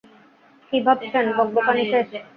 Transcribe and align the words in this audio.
কী 0.71 0.77
ভাবছেন, 0.85 1.25
বকবকানি 1.37 1.83
শেষ? 1.91 2.07